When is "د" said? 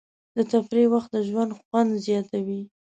0.37-0.37, 1.13-1.17